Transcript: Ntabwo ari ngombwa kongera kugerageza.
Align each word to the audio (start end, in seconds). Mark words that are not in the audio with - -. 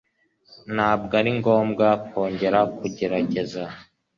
Ntabwo 0.75 1.11
ari 1.19 1.31
ngombwa 1.39 1.87
kongera 2.09 2.59
kugerageza. 2.77 3.63